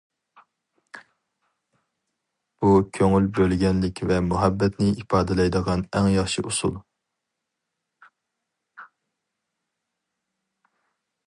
بۇ 2.63 2.71
كۆڭۈل 2.99 3.27
بۆلگەنلىك 3.39 4.01
ۋە 4.13 4.17
مۇھەببەتنى 4.31 4.89
ئىپادىلەيدىغان 5.03 5.85
ئەڭ 6.01 6.09
ياخشى 6.15 6.47
ئۇسۇل. 6.47 6.75